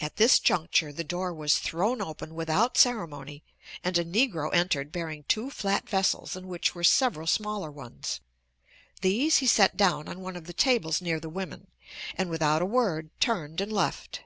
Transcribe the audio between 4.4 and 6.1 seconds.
entered bearing two flat